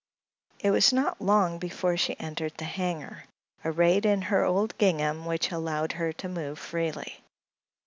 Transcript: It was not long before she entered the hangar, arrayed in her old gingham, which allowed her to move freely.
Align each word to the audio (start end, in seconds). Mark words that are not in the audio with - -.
It 0.61 0.71
was 0.71 0.91
not 0.91 1.21
long 1.21 1.59
before 1.59 1.95
she 1.95 2.19
entered 2.19 2.53
the 2.57 2.65
hangar, 2.65 3.25
arrayed 3.63 4.03
in 4.03 4.23
her 4.23 4.43
old 4.43 4.75
gingham, 4.79 5.25
which 5.25 5.51
allowed 5.51 5.91
her 5.91 6.11
to 6.11 6.27
move 6.27 6.57
freely. 6.57 7.23